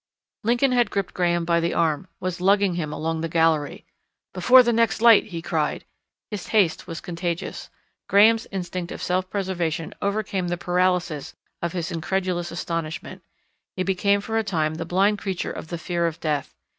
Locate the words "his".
6.31-6.47, 11.73-11.91